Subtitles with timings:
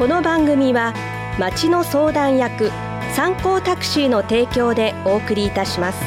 [0.00, 0.94] この番組は
[1.38, 2.70] 町の相談役
[3.14, 6.02] 参考タクシーの提供でお送りいたします。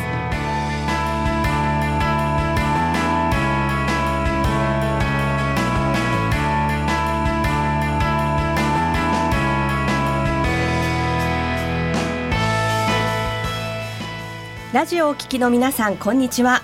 [14.74, 16.64] ラジオをお聞きの皆さんこんにちは。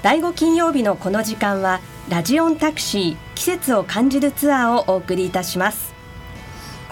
[0.00, 5.91] 第5金曜日のこの時間はラジオンタクシー季節を感じるツアーをお送りいたします。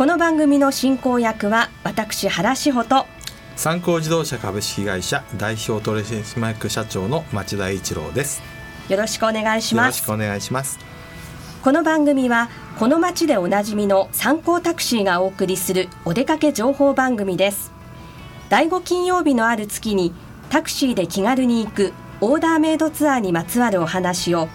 [0.00, 3.06] この番組の進行役は私原志穂と
[3.54, 8.40] 参考自動車株式会社代表取締役社長の町田一郎です。
[8.88, 10.78] よろしくお願いしよろますしくお願いします。
[11.62, 17.70] この番組はこの街でおなじみの参考タクシーがお送りするお出かけ情報番組です。
[18.48, 20.14] 第5金曜日のある月に
[20.48, 21.92] タクシーで気軽に行く
[22.23, 24.48] オーダーメイドツアーにまつわるお話を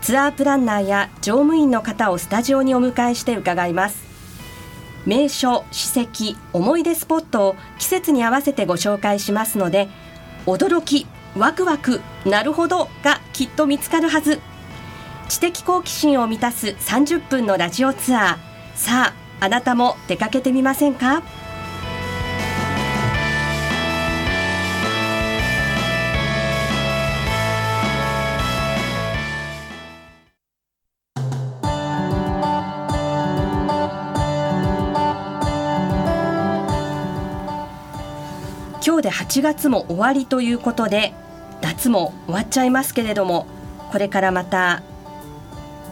[0.00, 4.05] ツアープランナーや乗務員の方をスタジオにお迎えして伺います
[5.06, 9.88] 名所、史跡、思い出スポットを季節に合わせてご紹介しますので
[10.44, 14.40] 驚き、ワクワク、なるほどがきっと見つかるはず。
[15.28, 18.36] 知的好奇心を満たす30分のラジオツアー。
[18.74, 21.22] さああなたも出かけてみませんか？
[39.28, 41.12] 8月も終わりということで
[41.60, 43.46] 夏も終わっちゃいますけれども
[43.90, 44.82] これからまた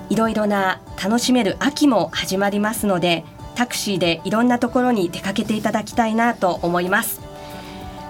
[0.09, 3.25] いろいろな楽しめる秋も始まりますので
[3.57, 7.21] タクシーでいろんなところに出かけていただきたいなと思います。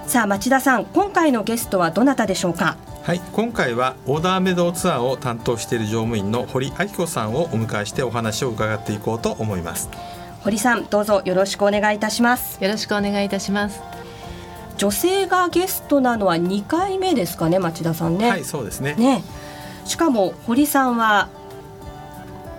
[0.06, 2.76] さあ町田さん今回のゲストはどなたでしょうか？
[3.02, 9.88] はい今回はオーダーメイドツアーを担当している乗務員の堀明子さんをお迎えしてお話を伺っていこうと思います。
[10.42, 12.62] 堀さんどうぞよろしくお願いいたします。
[12.62, 13.80] よろしくお願いいたします。
[14.76, 19.22] 女性がゲストなのは2回目ですかね町田さんね、はいそうですねね
[19.84, 21.28] しかも堀さんは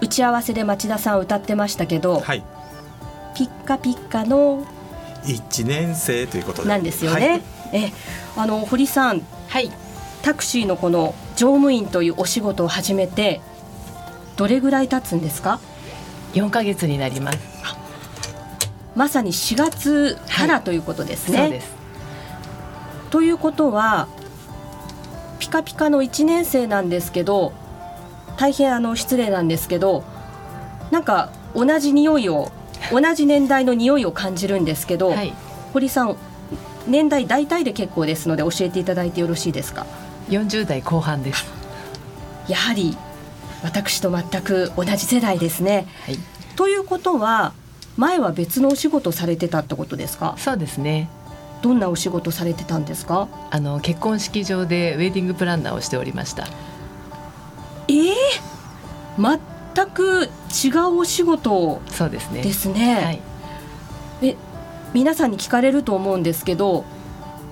[0.02, 2.44] 打ち合わせで町田さん歌ってましたけど、はい
[3.36, 4.66] ピッカピッカの
[5.26, 7.42] 一年生ということでなんですよはいね。
[7.74, 7.92] え
[8.38, 9.70] あの堀さんはい。
[10.22, 13.42] タクシーのこの乗務員というお仕事を始めて
[14.38, 15.60] どれぐらい経つんですか
[16.34, 17.40] ？4ヶ月になります。
[18.96, 21.38] まさに4月からということですね。
[21.38, 21.75] そうです。
[23.16, 24.10] ということは
[25.40, 27.54] ピカピカの1年生なんですけど
[28.36, 30.04] 大変あの失礼なんですけど
[30.92, 32.52] なんか同じ匂いを
[32.92, 35.34] 同じ年代の匂いを感じるんですけど、はい。
[35.72, 36.18] 堀さん
[36.88, 39.86] 年代大体で結構ですので教えていただいてよろしいですか
[40.28, 41.46] ？40代後半です。
[42.50, 42.98] やはり
[43.64, 45.88] 私と全く同じ世代ですね。
[46.06, 46.18] はい。
[46.58, 47.54] ということは
[47.96, 50.36] 前は別のお仕事されてたってことですか？
[50.38, 51.10] そうですね。
[51.62, 53.28] どんなお仕事されてたんですか？
[53.50, 56.46] あの結婚式場でウェディングプランナーをしておりました。
[57.88, 58.14] ええ
[59.18, 60.30] 全く
[60.66, 62.42] 違うお仕事そうですね。
[62.42, 63.22] ですね、はい。
[64.22, 64.36] え
[64.94, 66.86] 皆さんに聞かれると思うんですけど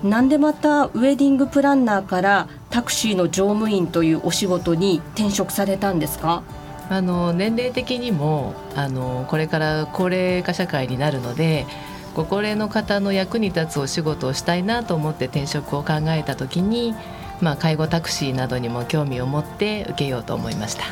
[0.02, 6.42] なんでまたウェディングプランナーからタクシーの乗務員というお仕事に転職されたんですか？
[6.88, 11.66] あの年齢的にもあのこれから高齢化社会になるので。
[12.14, 16.94] ご高齢の方の役に立つお仕事をしたいなと思って転職を考えた時に、
[17.40, 20.84] まあ、介護タクシーなどにも興味を持って受けようと思いました。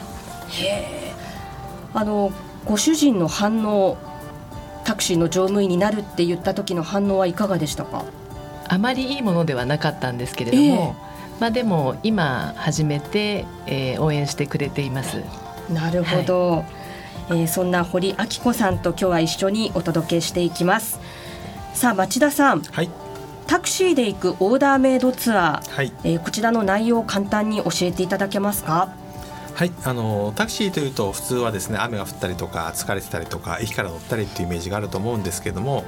[1.95, 2.33] あの
[2.65, 3.97] ご主人の反応
[4.85, 8.05] タクシーの乗務員になるって言った時の反応はいかがでしたか？
[8.69, 10.97] あまりいいものではなかったんですけれども、
[11.39, 15.23] まあでも今始めて、えー応援してくれています。
[15.71, 16.65] なるほど、
[17.33, 21.01] えーそんな堀明子さんと今日は一緒にお届けしていきます。
[21.75, 22.63] さあ町田さん。
[22.63, 22.91] はい。
[23.47, 25.93] タクシーで行くオーダーメイドツアー、はい。
[26.05, 28.95] えーこちらの内容を簡単に教えていただけますか？
[29.55, 35.85] はい、あのタクシーというと普通はですね雨が降ったりとか疲れてたりとか駅から乗ったりっていうイメージがあると思うんですけども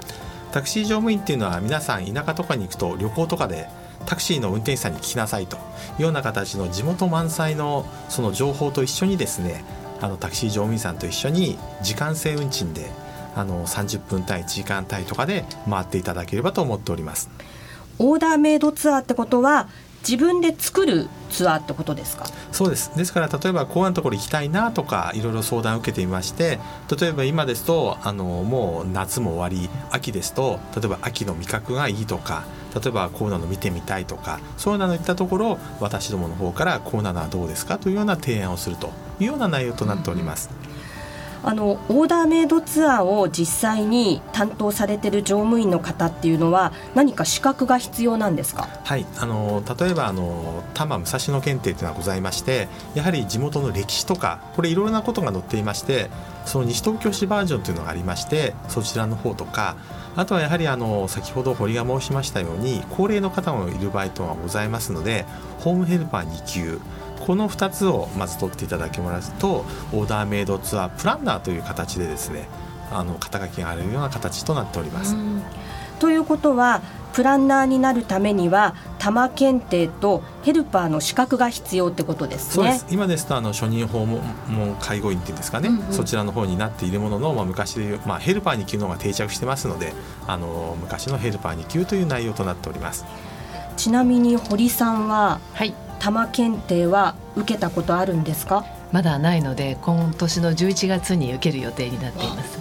[0.53, 3.67] タクシー乗務員っていうのは皆さん田舎とかに行くと旅行とかで
[4.05, 5.61] タクシーの運転手さんに聞きなさいとい
[6.01, 9.65] うような形の地元満載のその情報と一緒にですね
[10.05, 12.91] あのタクシー乗務員さんと一緒に時間制運賃で
[13.35, 17.31] あの30分単位1時間単位とかで回っていただければと思っております。
[17.99, 19.69] オーダーメイドツアーってことは
[20.07, 22.27] 自分で作るツアーってことですか？
[22.53, 22.95] そうです。
[22.95, 26.59] ですから例えばこういうところ行きたいなとかいろいろ相談を受けてみまして
[27.01, 37.79] 例えば今ですとあのもう夏も終わり秋ですと例えば秋の味覚がいいとか例えばこういうの見てみたいとかそういうのいったところを私どもの方からこうなのはどうですか？
[37.79, 40.51] というような提案をするというような内容となっております。
[41.47, 48.67] あのオーダーメイドツアーを実際に担当されている乗務員の方っていうのは何か資格が必要なんですか？
[48.83, 56.09] はいあの例えばあの多摩武蔵野検定というのがございましてやはり地元の歴史とかこれいろいろなことが載っていまして
[56.47, 59.77] その西東京市バージョンというのがありましてそちらの方とか
[60.17, 65.27] あとはやはりあの先ほど堀が申しましたように高齢の方もいる場合とはございますので
[65.61, 66.81] ホームヘルパー2級
[67.25, 72.49] この2つをまず取っていただきますとオーダーメイドツアープランナーという形でですね
[72.91, 75.17] あの肩書きがあるような形となっております。
[76.01, 76.83] ということは
[77.15, 82.79] プランナーになるためには多摩検定とヘルパーの資格が必要ってことですね。
[82.81, 84.21] す今ですとあの初任訪問
[84.81, 89.95] 介護員っていうんですかね、うんうん、そちらの方になっているものの、まあ、昔でいう、まあ、ヘルパー2級の方が定着してますので
[90.27, 93.07] あの昔のヘルパー2級という内容となっております。
[93.77, 98.65] ちなみに堀さんは、はい、多摩検定は受けたことあるんですか？
[98.93, 102.59] まだないので今年の11月に受ける予定になっています。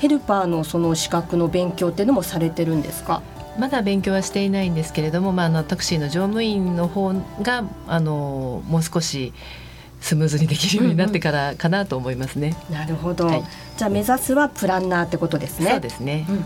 [0.00, 3.22] ヘルパーのその資格の勉強っていうのもされてるんですか？
[3.58, 9.32] まだ勉強はしていないんですけれども、まあ、あのタクシーの乗務員の方があのもう少し
[10.02, 12.54] スムーズにできるようになってからかなと思いますね。
[12.68, 13.44] うんうん、なるほど、はい、
[13.78, 15.70] じゃあ目指すはプランナーってことですね。
[15.70, 16.42] そうですね、うんうん、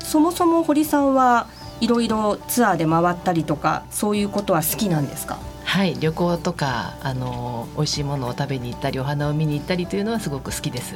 [0.00, 1.46] そもそも堀さんは
[1.80, 5.38] いろいろツアーで回ったりとかそういうことは好きなんですか？
[5.64, 10.94] はい旅行とかあの美味しいものを食べに行ったりお花を見に行ったりというのはすごく好きです。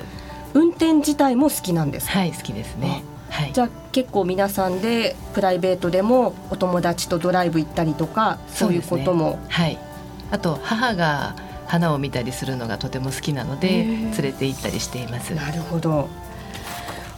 [0.54, 3.02] 運転自体も好きなんですはい好きですね。
[3.30, 9.78] はい、じゃあ結構皆さんでプライベートでもお友達とドライブ行ったりとかそういうことも、ね、はい。
[10.32, 11.36] あと母が
[11.66, 15.34] 花を見たりするのがとても好きなので連れて行ったりしています。
[15.34, 16.08] なるほど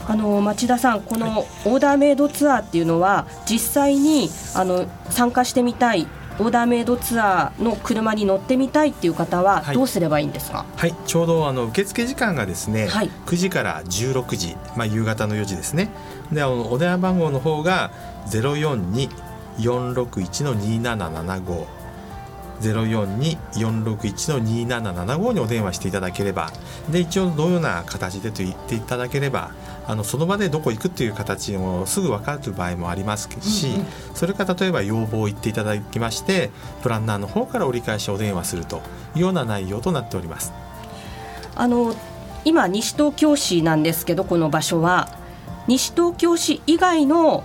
[0.06, 6.06] あの町田さんこのオーダーメイドツアーっていうのは実際にあの参加してみたい
[6.38, 15.90] オーダーメイドツアーの車に乗ってみたいっていう方はどうすればいいんですか、はい、はい、ちょうどあの受付時間がですね、はい、9時から16時、まあ、夕方の4時ですね。
[16.32, 17.90] であのお電話番号の方が
[18.28, 21.82] 042-461の2775
[22.62, 26.50] 042-461-2775にお電話していただければ。
[26.90, 29.50] で一応どのような形でと言っていただければ
[29.86, 36.50] あのその場でどこ行くっていう形をすぐ分かる場合もありますし、うんうん、それから例えば要望を言っていただきまして
[36.82, 38.80] プランナーの方から折り返しお電話すると
[39.16, 40.52] いうような内容となっております。
[41.56, 41.94] あの
[42.44, 45.08] 今西東京市なんですけどこの場所は
[45.66, 47.44] 西東京市以外の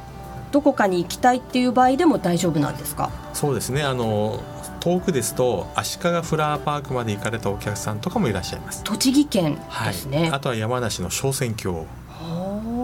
[0.52, 3.12] どこかに行きたいっていう場合でも大丈夫なんですか？
[3.34, 3.84] そうですね。
[3.84, 4.42] あの
[4.80, 8.84] 遠くですと足利フラワーパークまで行かれたお客さんとかもいらっしゃいます。
[8.84, 11.86] 栃木県ですね、はい、あとは山梨の小仙峡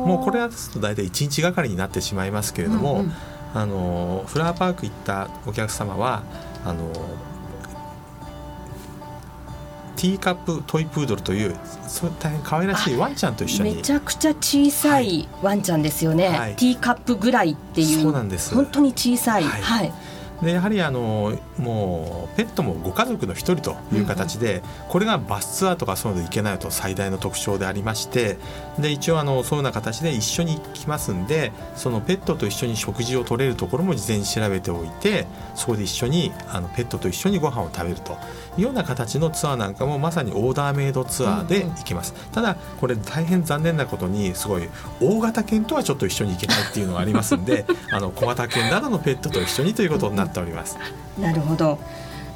[0.06, 3.14] もうこれはと大体1日がかりになってしまいますけれども、うんうん、
[3.54, 6.24] あのフラワーパーク行ったお客様は
[6.66, 6.92] あの
[9.96, 11.56] ティーカップトイプードルという
[11.88, 13.76] そう大変可愛らしいワンちゃんと一緒に。
[13.76, 15.30] めちゃくちゃ小さい。
[15.42, 18.02] ワンちゃんですよね、はい、ティーカップぐらいっていう。
[18.02, 18.54] そうなんです。
[18.54, 19.94] 本当に小さい、はい、はい。
[20.42, 28.38] でやはりあのもうペットもご家族の一人という形で、これがバスツアーとかそういうので行けないと最大の特徴でありまして
[28.80, 38.18] で一応あのそういうような形で一緒に行きますんでそのペットと一緒に食事を取れるところも事前に調べておいてそこで一緒にあのペットと一緒にご飯を食べると
[38.58, 44.70] いうような形のツアーなんかもまさにオーダーメイドツアーで行きます、ただこれ大変残念なことにすごい
[45.02, 50.78] 大型犬とはちょっと一緒に行けないっていうのがありますんで あの小型犬などのペットと一緒にということになっております。
[51.20, 51.80] なるほど。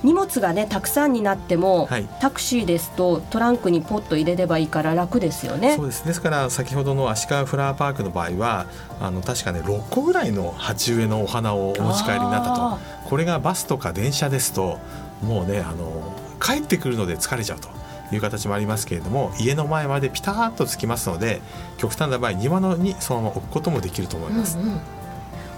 [0.03, 5.75] 荷物がねたくさんになっても、はい、タクシーですとトランクにポッと入れればいいから楽ですよね。
[5.75, 6.05] そうです。
[6.05, 8.67] ですから先ほどの足利フラワーパークの場合は
[8.99, 13.09] あの確かね6個ぐらいの鉢植えのお花をお持ち帰りになったと。
[13.09, 14.79] これがバスとか電車ですと
[15.23, 17.69] もうねあの帰ってくるので疲れちゃうと。
[18.09, 21.41] いう形もありますけれども家の前までピタッとつきますので
[21.75, 24.57] 極端な場合庭のにそのまま置くこともできると思います。
[24.57, 24.79] うんうん、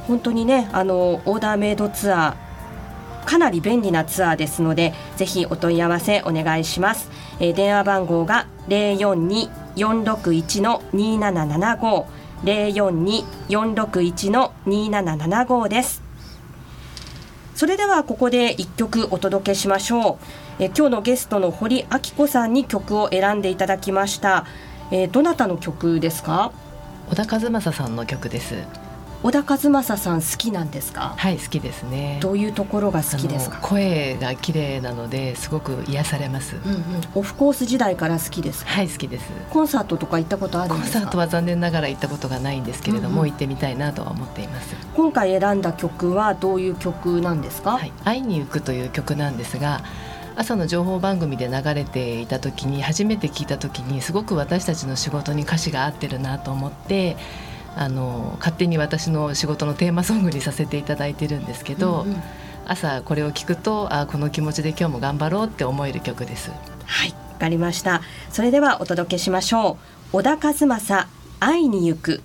[0.07, 2.48] 本当にねあのオーダーメイドツアー
[3.29, 12.05] かなり便利なツアーですのでぜひお問い合わせお願いします、えー、電話番号が042-461の2775
[12.43, 16.01] 042-461の2775です。
[17.53, 20.17] それではここで一曲お届けしましょ
[20.59, 20.63] う。
[20.63, 24.45] え今日のゲストの堀明子さんに曲を選んでいただきました、
[24.91, 26.51] えー、どなたの曲ですか？
[27.11, 28.88] 小田和正さんの曲です。
[29.21, 31.13] 小田和正さん好きなんですか？
[31.17, 32.19] はい好きですね。
[32.21, 33.59] どういうところが好きですか？
[33.61, 36.81] 声が綺麗なのですごく癒されます、うんうん、
[37.15, 39.29] オフコース時代から好きですはい好きです。
[39.49, 44.73] コンサートとか行ったことあるんですコンサートは残念ながら行ったことがないんですけれども、うんうん、行ってみたいなとは思っています。
[44.95, 49.81] 今回選んだ曲はどういう曲なんですか、はい、会いに行くという曲なんですが
[50.37, 57.17] 朝の情報番組で流れていた時に初めて聞いた時にすごく私たちの仕事に歌詞が合ってるなと思って
[57.81, 62.21] あの勝手に私の仕事のテーマソングにさせていただいてるんですけど、うんうん、
[62.65, 66.51] 朝これを聞くとあこの気持ちで今日も頑張ろうって思える曲です。
[66.85, 68.01] はいわかりました。
[68.31, 69.77] それではお届けしましょ
[70.11, 70.17] う。
[70.17, 71.07] 小田和正
[71.39, 72.21] 会いに行く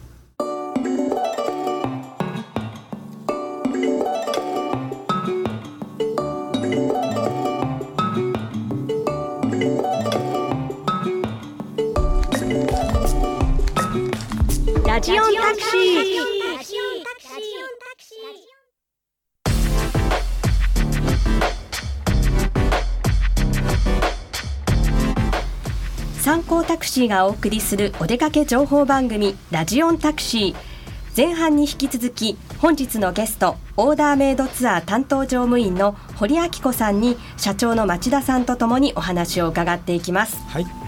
[15.04, 16.22] ジオンタクシー。
[26.22, 30.56] 参考タクシーがお送りするお出かけ情報番組ラジオンタクシー。
[31.14, 40.38] 前半に引き続き本日のゲストオーダーメイドツアー担当乗務員の堀明子さんに社長の町田さんとともにお話を伺っていきます。
[40.48, 40.83] はい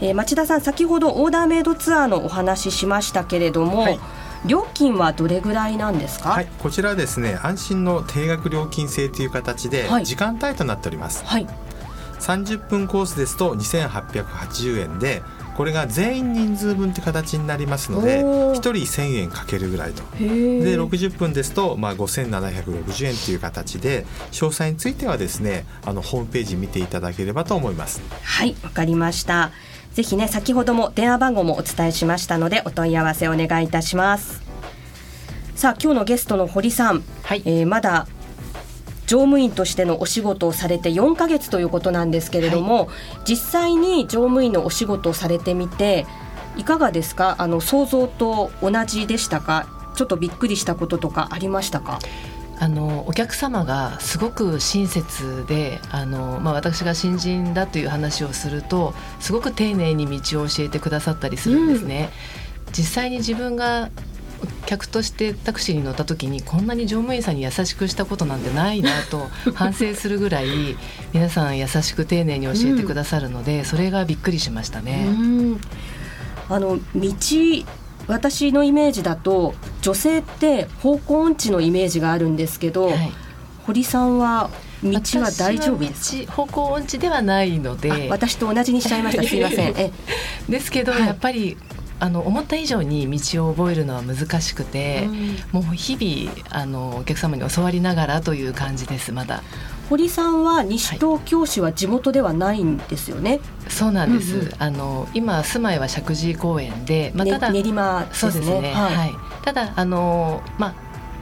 [0.00, 4.00] えー、町田さん先ほどオーダーメイドツアーのお話ししましたけれども、はい、
[4.46, 11.46] 料金はどれぐらいなんですか、はい、こちらですね安心の定額料金制という形で時間帯となっております、はい、
[12.20, 15.22] 30分コースですと2880円で
[15.56, 20.04] これが全員人数分って形になりますので1人1000円かけるぐらいと。
[20.16, 20.26] で
[20.76, 28.00] 60分ですと、まあ、5760円という形で詳細についてはですねあのホームページ見ていただければと思います。
[28.22, 29.50] はいわかりました
[29.98, 34.44] ぜひね先ほども電話番号もお伝えしましたのでお問い合わせお願いいたします。
[35.56, 38.06] さあ今日のゲストの堀さん、はい、えー、まだ
[39.08, 46.06] 乗務員としてのお仕事をされて4か月ということなんですけれども、はい、実際に乗務員のお仕事をされてみて
[46.56, 47.34] いかがですか？
[47.38, 49.66] あの想像と同じでしたか？
[49.96, 51.98] ちょっとびっくりしたこととかありましたか？
[52.60, 62.10] あのお客様がすごく親切であの、まあ、私が新人だという話をするとすごく丁寧に道を教えてくださったりするんですね。
[62.66, 63.90] うん、実際に自分が
[64.66, 70.76] 客としてタクシーに乗った時にこんなに乗務員さんに優しくしたことなんてないなと 反省するぐらい
[71.12, 75.08] 皆さん優しく丁寧に教えてくださるので、うん、それがびっくりしましたね。
[76.50, 77.12] あの道
[78.08, 83.12] 私のイメージだと女性って方向音痴のイメージがあるんですけど、はい、
[83.64, 84.50] 堀さんは
[84.82, 88.08] 道は大丈夫です方向音痴ではないので。
[88.10, 89.22] 私と同じにしちゃいました。
[89.24, 89.74] すいません。
[90.48, 91.56] ですけど、はい、やっぱり
[92.00, 95.08] あの思った以上に道を覚えるのは難しくて、
[95.52, 99.42] うん、もう日々あのお客様に教わりながらという感じですまだ。
[99.88, 103.30] 堀さんは西東京市は地元ではないんですよね。
[103.30, 103.40] はい、
[103.70, 104.36] そうなんです。
[104.36, 108.72] うんうん、あの今住まいは石神井公園で、まあ、ただ、ね、練馬、ね、そうですね。
[108.72, 108.94] はい。
[108.94, 110.74] はい、ただあのまあ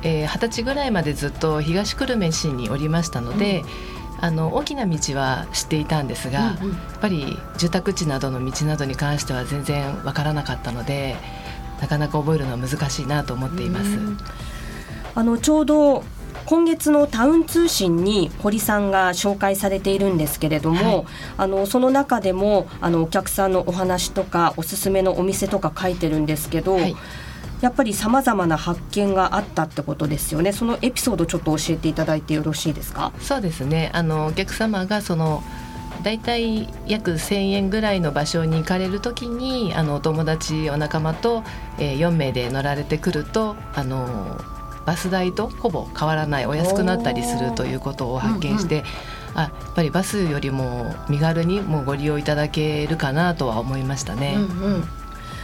[0.03, 3.61] えー、20歳ぐらいまでずっと東久留米市におりましたので。
[3.61, 11.17] うんあの大きな道は知っていたんですが、うんうん、やっぱり住宅地などの道などに関しては全然わからなかったので
[11.81, 13.99] なかなか覚えるのは難しいなと思っています。
[15.15, 16.05] あのちょうど
[16.45, 21.05] 今月のタウン通信に堀さんが紹介されているんですけれども、はい、
[21.39, 26.95] あのその中でもあのお客さんのお話とかおすすめのお店とか書いてるんですけど、はい、
[27.61, 30.53] やっぱりさまざまな発見があったってことですよね。
[30.53, 33.13] そのエピソードちょっと教えていただいてよろしいですか？
[33.21, 33.91] そうですね。
[33.93, 35.43] あのお客様がその
[36.03, 41.43] 大体約1,000円ぐらいの場所に行かれる時にあのお友達お仲間と、
[41.79, 44.39] えー、4名で乗られてくるとあの
[44.87, 54.37] バス代とほぼ変わらないお安くなったりするということを発見して、うんうん、あやっぱりバスよりも身軽にもご利用いただけるかなとは思いましたね。
[54.37, 54.89] うんうん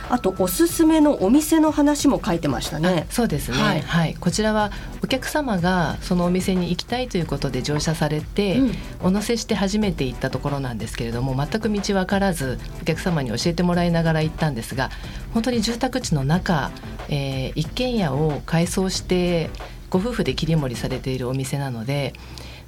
[0.09, 3.06] あとおすすめのお店の話も書いてましたね。
[3.11, 4.71] そうですね、はい、はい、こちらは
[5.02, 14.90] お客様がそのお店に行きたいということで乗車されて、うん、お乗せして初めて行ったところなんですけれども全く道分からずお客様に教えてもらいながら行ったんですが
[15.35, 16.71] 本当に住宅地の中、
[17.09, 19.50] えー、一軒家を改装して
[19.90, 22.14] ご夫婦で切り盛りされているお店なので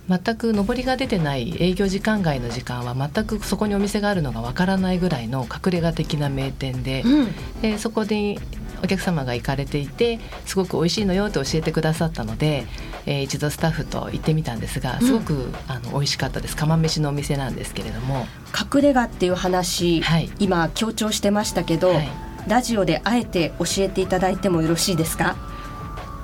[0.08, 7.28] 全く上りが出てない営業時間外の時間は全くそこにお店があるのがわからないぐらいの隠れ家的な名店でうん、
[7.62, 8.38] でそこで
[8.82, 12.66] お客様が行かれていてすごく美味しいのよって教えてくださったので、
[13.06, 16.56] えー、一度スタッフと行ってみたんですがすごく、うん、あの美味しかったです。
[16.56, 18.26] 釜飯のお店なんですけれども。
[18.74, 22.08] 隠れ家っていう話、はい、今強調してましたけど、はい、
[22.46, 25.36] ラジオであえて教えていただいてもよろしいですか？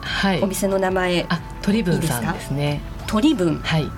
[0.03, 3.59] はい、お店の名前あ鳥文さんですね鳥文。
[3.59, 3.91] はい。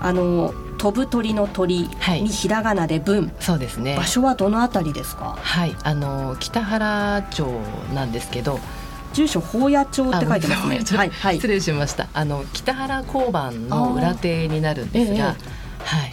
[0.00, 1.90] あの飛ぶ鳥の鳥
[2.22, 3.96] にひらがなで文、はい、そうですね。
[3.96, 5.36] 場所はどのあたりですか？
[5.40, 5.74] はい。
[5.82, 7.44] あの北原町
[7.94, 8.60] なんですけど。
[9.12, 10.80] 住所宝屋町って書いてますね。
[10.96, 12.06] はい、はい、失礼しました。
[12.14, 15.34] あの北原交番の裏手になるんですが、ええは
[16.06, 16.12] い。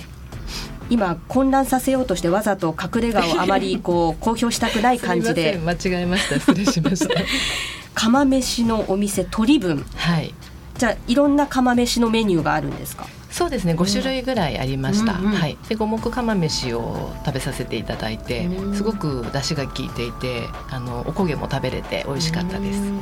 [0.89, 5.59] 今混乱させようとしてわざと隠れ家を あまりこう公表したくない感じで。
[5.63, 6.39] 間違えました。
[6.39, 7.13] 失礼しました。
[7.93, 10.33] 釜飯のお店鳥分はい
[10.77, 13.05] じゃあいろんな釜飯のメニューがあるんですか？
[13.31, 13.73] そうですね。
[13.73, 18.75] 5種類ぐらいありました、うんうんはい、で五目釜飯を食べさせていただいてうん。
[18.75, 22.79] すごく出汁が効いていてあのお焦げも食べれて美味しかったです。
[22.79, 23.01] うん。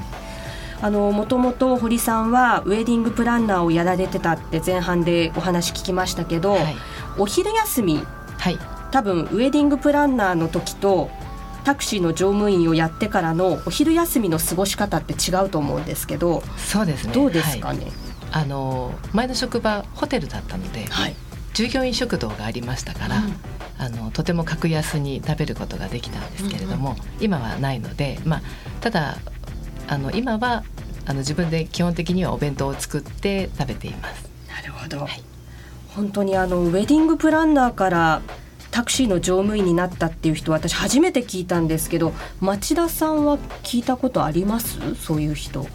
[0.81, 6.75] あのもともと堀さんはウェディングプランナーをやられてたって前半でお話聞きましたけど、はい、
[7.17, 8.05] お昼休み
[8.37, 8.59] はい、
[8.91, 11.09] 多分ウェディングプランナーの時と
[11.65, 17.13] タクシーの乗務員をやってからのお昼休みの過ごし方って違うと思うんですけどそうですね。
[17.13, 17.77] どうですかはい。
[17.77, 17.87] ね、
[18.31, 21.15] あの前の職場ホテルだったので、はい。
[21.53, 23.33] 従業員食堂がありましたから、うん。
[23.77, 28.41] あのとても格安に食べることができたんですけれども、今はないので、まあ、
[28.79, 29.17] ただ
[29.87, 30.63] あの今は
[31.05, 34.29] あの自分で基本的にはお弁当を作って食べています。
[34.47, 35.23] なるほど、はい
[35.95, 38.21] 本当にあのウェディングプランナーから
[38.75, 44.95] タクシーの乗務員になったっていう人私初めて聞いたんですけど町田さんは聞いたことあります？
[44.95, 45.65] そういう人。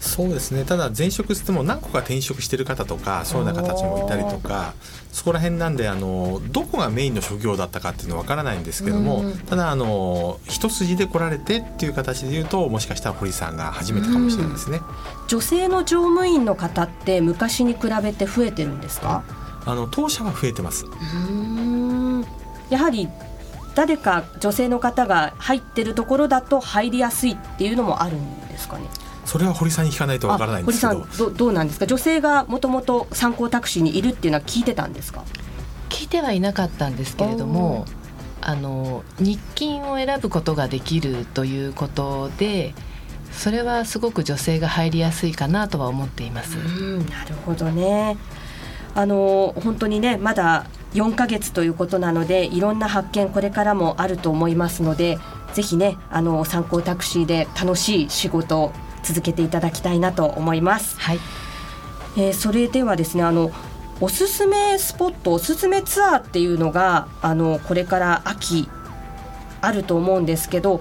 [0.00, 0.64] そうですね。
[0.64, 4.74] ただ前職しても何個か転職してる方とかそういうような形もいたりとか
[5.12, 9.38] そこら辺なんであのどこがメインの職業だったかっていうのは分からないんですけども、うん。
[9.38, 14.82] ただあの一筋で来られてっていう形で言うともしかしたら堀さんが初めてかもしれないですね。
[15.26, 19.24] 女性の乗務員の方って昔に比べて増えてるんですか？
[19.66, 20.84] あの当社は増えてます。
[20.84, 21.73] うーん
[22.70, 23.08] やはり
[23.74, 28.84] 誰か女性の方が入ってるところだと入りやすいっていうのもあるんですかね？
[29.24, 30.92] それは堀さんに聞かないとわからないんですけど。
[30.92, 31.86] あ堀さんどどうなんですか？
[31.86, 35.24] 女性がもともと参考タクシーにいるっていうのは聞いてたんですか？
[35.88, 37.86] 聞いてはいなかったんですけれども
[38.40, 42.74] あの日勤を選ぶことができるということで
[43.32, 46.58] それはすごく女性が入りやすいかなとは思っています。
[46.58, 48.16] うんなるほどね
[48.94, 55.18] あの本当にねまだ4ヶ月ということなのでいろんな発見これからもあると思いますので
[55.52, 60.98] ぜひねあの参考タクシーで楽しい仕事を続けていただきたいなと思います。
[61.00, 61.18] はい、
[62.16, 63.50] えーそれではですねあの
[64.00, 68.68] おすすめスポットおすすめツアーっていうのがあのこれから秋
[69.60, 70.80] あると思うんですけど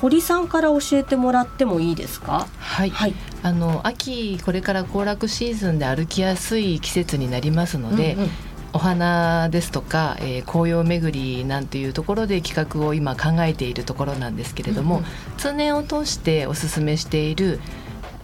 [0.00, 2.46] 堀さんから教えてもらってもいいですか？
[2.58, 8.30] はい、はいあの秋これから行楽シーズンで歩きやすい季節になりますので、うんうん。
[8.74, 15.06] お花ですとか、えー紅葉巡りなんていうところで企画を今考えているところなんですけれども、うんうん。
[15.38, 17.60] 通年を通しておすすめしている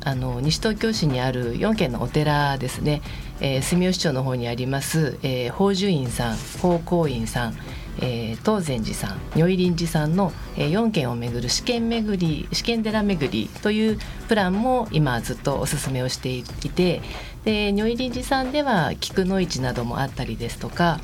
[0.04, 3.00] あの西東京市にある4軒のお寺ですね、
[3.40, 7.54] えー住吉町の方にあります、えー宝珠院さん宝光院さん、
[8.00, 17.00] えー東禅寺さん如意輪寺さんの、えー4軒を巡る試験巡り試験寺巡りというプランも今ずっとおすすめをしていて
[17.44, 21.00] で如意輪寺さんでは菊の市などもあったりですとか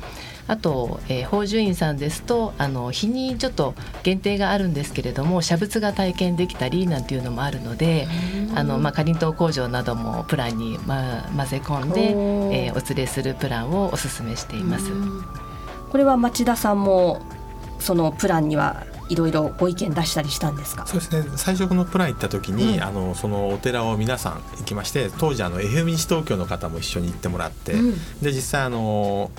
[0.47, 3.73] あと、えー、宝珠院さんですとあの日にちょっと
[4.03, 8.07] 限定があるんですけれども写仏が体験できたりなんていうのもあるので
[8.55, 14.91] あの、まあ、かりんとう工場などもプランに、まあ、混ぜ込んで、えーお連れするプランをおすすめしています。
[15.91, 17.21] うんこれは町田さんも
[17.79, 20.87] そのプランにはいろいろご意見出したりしたんですか？
[20.87, 21.29] そうですね。
[21.35, 22.83] 最初このプラン行った時に、うん。
[22.83, 27.95] あのそのお寺を皆さん行きまして当時あの FM 西東京の方も一緒に行ってもらって、うん。
[28.21, 29.31] で実際あの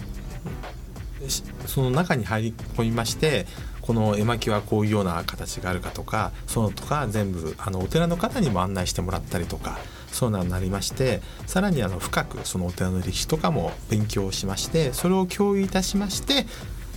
[1.26, 3.46] しその中に入り込みまして
[3.80, 9.78] この絵巻はこういうような形があるかとかそのとか全部あのお寺の方にも案内してもらったりとか
[10.12, 16.46] そうなりましてさらにあの深くそのお寺の歴史とかも勉強しましてそれを共有いたしまして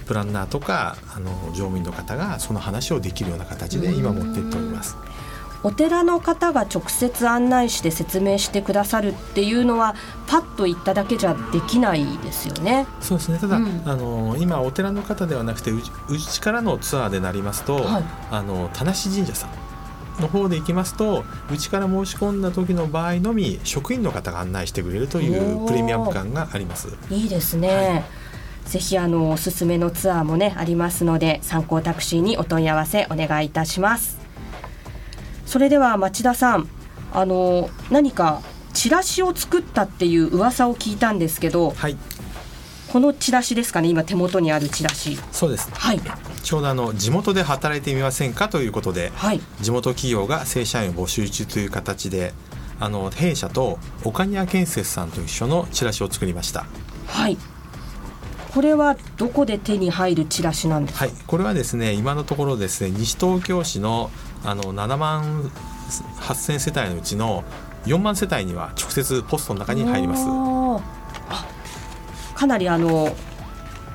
[0.06, 4.96] プランナーとかあの乗務員の方がその話をできるような形で今持っていっております。
[5.64, 9.96] お寺の方が直接案内して説明してくださるっていうのは
[10.28, 12.86] パッと言っただけじゃできないですよね。
[13.02, 13.40] そうですね。
[13.40, 13.82] ただ、うん。
[13.84, 18.04] あの今お寺の方ではなくてうちうちからのツアーでなりますと、はい。
[18.30, 19.65] あの田無神社さん
[20.22, 26.90] の方で行きますとうちから申し込んだ時の場合のみ職員の方が案内してくれるというプレミアム感があります。
[27.10, 28.04] いいですね。
[28.66, 34.18] ぜひあのおすすめのツアーもねありますので参考タクシーにお問い合わせお願いいたします。
[35.46, 36.68] それでは町田さん
[37.14, 38.42] あの何か
[38.74, 41.98] チラシを作ったっていう噂を聞いたんですけどはい
[42.92, 46.02] このチラシですかね今手元にあるチラシそうですはい
[46.46, 49.42] ちょうどあの地元で働いてみませんかということではい。
[49.62, 52.34] 地元企業が正社員を募集中という形で
[52.80, 56.68] あの弊社と岡庭建設さんと一緒のチラシを作りました。
[57.08, 57.38] はい。
[58.54, 64.12] これはどこで手に入るチラシなんですか、はい、これはですね今のところですね西東京市の
[64.46, 65.52] あの7万
[66.22, 67.44] 8000世帯のうちの
[67.86, 70.26] 4万世帯には直接ポストの中に入ります。
[72.36, 73.16] かなりあの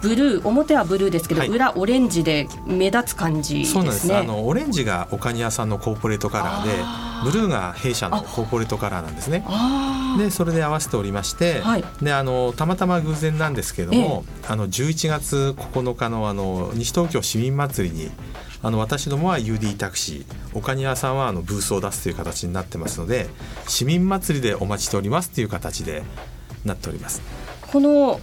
[0.00, 1.48] ブルー表はブルーですけど、はい。
[1.48, 3.72] 裏オレンジで目立つ感じですね。
[3.74, 4.14] そうなんです。
[4.14, 9.44] あのオレンジが岡庭さんのコーポレートカラーであブルーが弊社のコーポレートカラーなんですね。
[9.46, 11.84] あでそれで合わせておりまして、はい。
[12.02, 18.10] であのたまたま偶然なんですけれども、あの11月9日のあの西東京市民祭りに
[18.62, 23.28] あの私どもは UD タクシー岡庭さんはあのブースを出すという形になってますので
[23.66, 26.02] 市民祭りでお待ちしておりますという形で
[26.64, 27.22] なっております。
[27.70, 28.20] この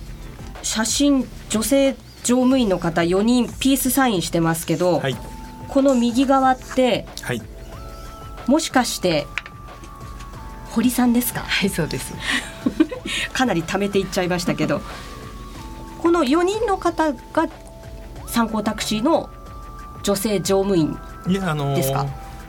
[0.67, 5.15] 写真女性乗務員の方4人ピースサインしてますけど、はい、
[5.69, 7.41] この右側ってはい、
[8.47, 9.25] もしかして
[10.71, 11.39] 堀さんですか？
[11.41, 12.13] はいそうです。
[13.33, 14.81] かなり貯めていっちゃいましたけど
[16.01, 17.47] この4人の方が
[18.27, 19.29] 参考タクシーの
[20.03, 22.05] 女性乗務員いやあのですか？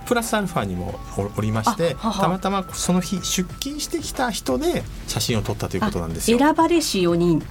[0.07, 2.22] プラスアルファにもおおりましてあはは。
[2.22, 6.38] たまたまその日出勤してきた人で写真を撮ったということなんですよ。
[6.38, 7.42] 選ばれし4人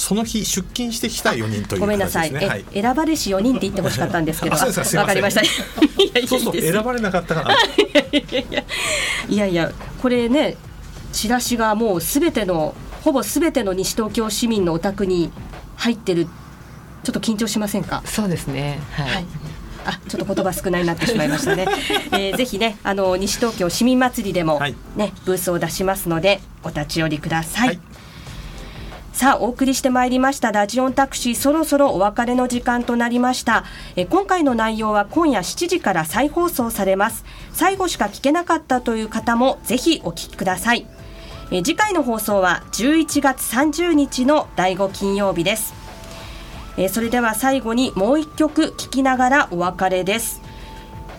[0.00, 2.32] その日出勤してきた4人というごめんなさい。
[2.32, 2.64] はい。
[2.72, 4.56] え選ばれし4人って言ってほしかったんですけど。
[4.56, 5.42] わかりました。
[5.44, 5.46] い
[6.14, 7.54] やいやそうそう選ばれなかったから。
[9.28, 9.70] いやいや。
[10.00, 10.56] これね
[11.12, 15.30] チラシがもうすべてのほぼすべての西東京市民のお宅に
[15.76, 16.26] 入ってる。
[17.04, 18.02] ちょっと緊張しませんか？
[18.06, 18.80] そうですね。
[18.92, 19.26] はい、はい。
[19.84, 21.66] あちょっと言葉少ないになってしまいましたね、
[22.12, 24.74] えー、ぜひねあの西東京市民祭りでも、はい。
[24.96, 27.80] ねブースを出しますのでお立ち寄りください、はい
[29.20, 30.50] さあお送りしてまいりました。
[30.50, 33.66] ラジオンタクシーそろそろお別れの時間となりました。
[33.94, 37.26] え今回の内容は今夜7時から再放送されます。
[37.52, 40.86] 最後しか聞けなかったという方もぜひお聞きください。
[41.50, 45.74] え次回の放送は11月30日の第5金曜日です。
[46.78, 50.40] えそれでは最後にもう一曲聴きながらお別れです、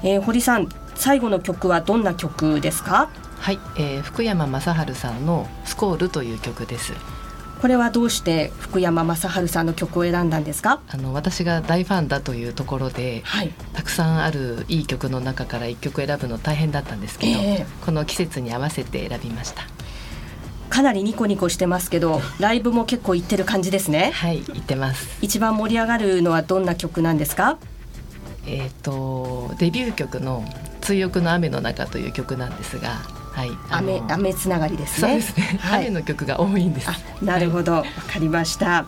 [0.01, 3.09] えー堀さん最後の曲はどんな曲ですか？
[3.37, 6.93] はい、えー、福山雅治さんのスコールという曲です。
[7.61, 10.81] これはどうして福山雅治さんの曲を選んだんですか？
[10.89, 13.51] あの私が大ファンだというところではい。
[13.73, 17.65] たくさんあるいい曲の中から一曲選ぶの大変だったんですけど、ええ。
[17.85, 19.63] この季節に合わせて選びました。
[20.69, 24.11] かなりニコニコしてますけど ライブも結構行ってる感じですね。
[24.15, 25.07] はい言ってます。
[25.21, 27.57] 一番盛り上がるのはどんな曲なんですか？
[28.47, 30.43] えっ、とデビュー曲の
[30.81, 33.51] 追憶の雨の中という曲なんですがはい。
[33.69, 35.07] あの雨雨つながりですね。
[35.07, 35.87] そうですね、はい。
[35.87, 36.89] 雨の曲が多いんです。
[36.89, 37.73] あなるほど。
[37.73, 38.85] わかりました。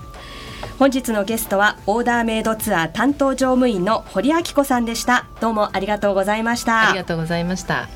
[0.80, 5.26] 本日のゲストはオーダーメイドツアー担当乗務員の堀明子さんでした。
[5.40, 6.90] どうもありがとうございました。
[6.90, 7.90] ありがとうございました。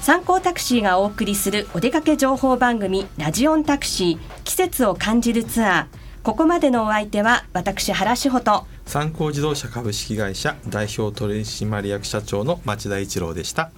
[0.00, 6.04] 参考タクシーがお送りするお出かけ情報番組ラジオンタクシー季節を感じるツアー。
[6.22, 8.66] ここまでのお相手は私原志穂と。
[8.86, 13.70] 参考自動車株式会社代表取締役社長の町田一郎でした。